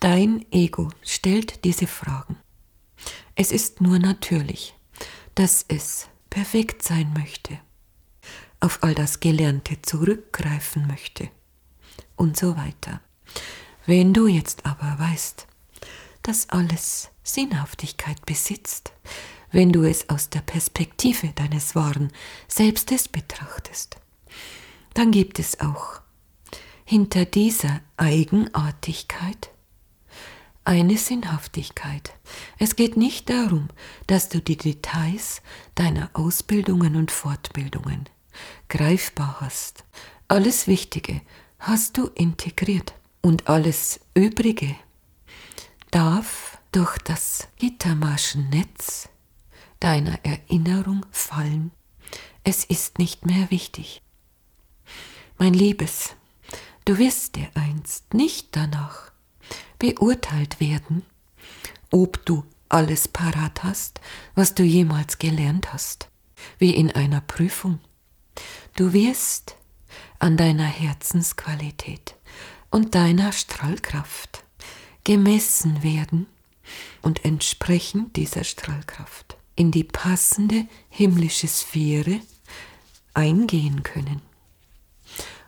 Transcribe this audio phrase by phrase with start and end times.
[0.00, 2.36] Dein Ego stellt diese Fragen.
[3.34, 4.74] Es ist nur natürlich,
[5.34, 7.58] dass es perfekt sein möchte,
[8.60, 11.30] auf all das Gelernte zurückgreifen möchte
[12.14, 13.00] und so weiter.
[13.86, 15.48] Wenn du jetzt aber weißt,
[16.22, 18.92] dass alles Sinnhaftigkeit besitzt,
[19.50, 22.12] wenn du es aus der Perspektive deines wahren
[22.46, 23.96] Selbstes betrachtest,
[24.94, 26.00] dann gibt es auch
[26.84, 29.50] hinter dieser Eigenartigkeit
[30.68, 32.12] eine Sinnhaftigkeit.
[32.58, 33.68] Es geht nicht darum,
[34.06, 35.40] dass du die Details
[35.74, 38.04] deiner Ausbildungen und Fortbildungen
[38.68, 39.84] greifbar hast.
[40.28, 41.22] Alles Wichtige
[41.58, 42.92] hast du integriert
[43.22, 44.76] und alles Übrige
[45.90, 49.08] darf durch das Gittermaschennetz
[49.80, 51.70] deiner Erinnerung fallen.
[52.44, 54.02] Es ist nicht mehr wichtig.
[55.38, 56.14] Mein Liebes,
[56.84, 59.12] du wirst dir einst nicht danach
[59.78, 61.02] beurteilt werden,
[61.90, 64.00] ob du alles parat hast,
[64.34, 66.08] was du jemals gelernt hast,
[66.58, 67.80] wie in einer Prüfung.
[68.76, 69.56] Du wirst
[70.18, 72.14] an deiner Herzensqualität
[72.70, 74.44] und deiner Strahlkraft
[75.04, 76.26] gemessen werden
[77.02, 82.20] und entsprechend dieser Strahlkraft in die passende himmlische Sphäre
[83.14, 84.20] eingehen können.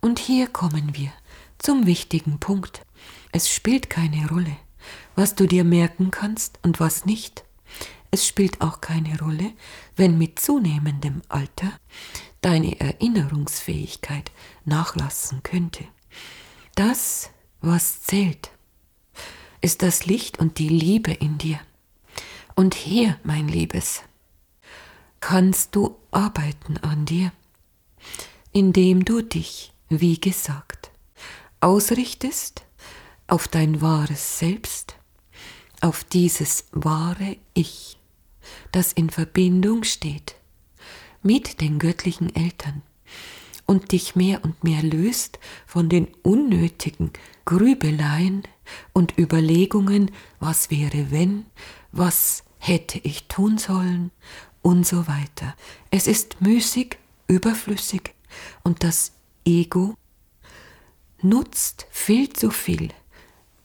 [0.00, 1.10] Und hier kommen wir
[1.58, 2.82] zum wichtigen Punkt.
[3.32, 4.56] Es spielt keine Rolle,
[5.14, 7.44] was du dir merken kannst und was nicht.
[8.10, 9.52] Es spielt auch keine Rolle,
[9.96, 11.72] wenn mit zunehmendem Alter
[12.40, 14.30] deine Erinnerungsfähigkeit
[14.64, 15.84] nachlassen könnte.
[16.74, 17.30] Das,
[17.60, 18.50] was zählt,
[19.60, 21.58] ist das Licht und die Liebe in dir.
[22.54, 24.02] Und hier, mein Liebes,
[25.20, 27.32] kannst du arbeiten an dir,
[28.52, 30.90] indem du dich, wie gesagt,
[31.60, 32.65] ausrichtest
[33.28, 34.96] auf dein wahres Selbst,
[35.80, 37.98] auf dieses wahre Ich,
[38.72, 40.36] das in Verbindung steht
[41.22, 42.82] mit den göttlichen Eltern
[43.66, 47.10] und dich mehr und mehr löst von den unnötigen
[47.44, 48.42] Grübeleien
[48.92, 51.46] und Überlegungen, was wäre wenn,
[51.90, 54.12] was hätte ich tun sollen
[54.62, 55.54] und so weiter.
[55.90, 58.14] Es ist müßig, überflüssig
[58.62, 59.12] und das
[59.44, 59.94] Ego
[61.22, 62.92] nutzt viel zu viel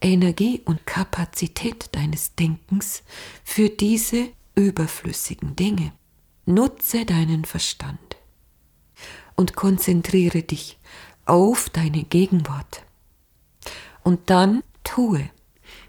[0.02, 3.04] Energie und Kapazität deines Denkens
[3.44, 5.94] für diese überflüssigen Dinge.
[6.46, 8.18] Nutze deinen Verstand
[9.36, 10.78] und konzentriere dich
[11.26, 12.84] auf deine Gegenwart.
[14.04, 15.30] Und dann tue,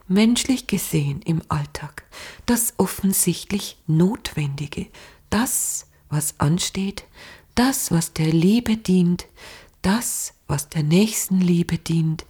[0.06, 2.04] menschlich gesehen im Alltag,
[2.46, 4.86] das offensichtlich Notwendige,
[5.30, 7.04] das, was ansteht,
[7.54, 9.26] das, was der Liebe dient,
[9.80, 12.26] das, was der Nächstenliebe dient,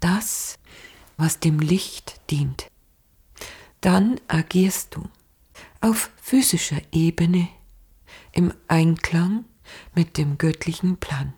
[0.00, 0.58] das,
[1.16, 2.70] was dem Licht dient.
[3.80, 5.08] Dann agierst du
[5.80, 7.48] auf physischer Ebene
[8.32, 9.44] im Einklang
[9.94, 11.34] mit dem göttlichen Plan.